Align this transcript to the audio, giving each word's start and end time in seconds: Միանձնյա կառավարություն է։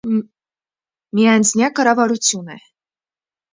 Միանձնյա 1.19 1.71
կառավարություն 1.81 2.51
է։ 2.59 2.61